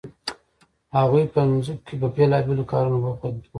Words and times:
هغوی 0.97 1.23
په 1.33 1.39
ځمکو 1.65 1.83
کې 1.85 1.95
په 2.01 2.07
بیلابیلو 2.15 2.69
کارونو 2.71 2.97
بوخت 3.03 3.21
وو. 3.33 3.41